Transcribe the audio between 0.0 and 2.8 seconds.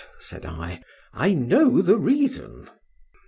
said I,—I know the reason.